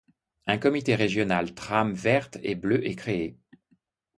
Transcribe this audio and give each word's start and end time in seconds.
Un 0.47 0.57
comité 0.57 0.95
régional 0.95 1.53
Trame 1.53 1.93
verte 1.93 2.39
et 2.41 2.55
bleue 2.55 2.83
est 2.87 2.95
créé. 2.95 3.37